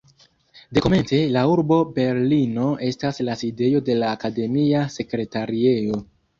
Dekomence 0.77 1.19
la 1.35 1.43
urbo 1.51 1.77
Berlino 1.99 2.71
estas 2.89 3.23
la 3.29 3.37
sidejo 3.43 3.85
de 3.93 4.01
la 4.03 4.11
akademia 4.17 4.85
sekretariejo. 4.99 6.05